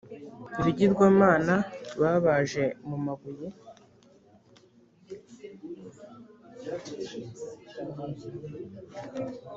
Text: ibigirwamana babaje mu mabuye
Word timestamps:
ibigirwamana 0.59 1.55
babaje 2.01 2.63
mu 2.87 2.97
mabuye 3.05 3.47